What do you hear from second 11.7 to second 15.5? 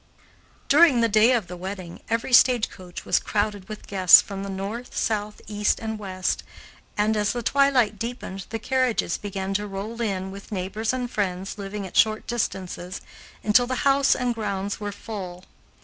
at short distances, until the house and grounds were full.